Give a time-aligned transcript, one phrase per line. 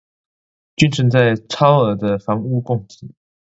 [0.77, 3.13] 均存在超額的房屋供給